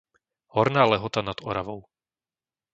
[0.55, 1.85] Horná Lehota nad Oravou